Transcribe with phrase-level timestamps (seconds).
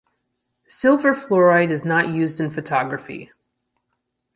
[0.65, 3.31] Silver fluoride is not used in photography.